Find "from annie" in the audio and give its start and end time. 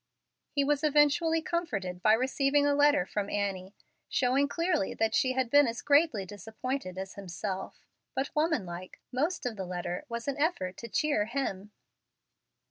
3.05-3.75